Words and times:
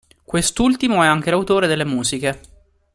Quest'ultimo 0.23 1.03
è 1.03 1.05
anche 1.05 1.29
l'autore 1.29 1.67
delle 1.67 1.85
musiche. 1.85 2.39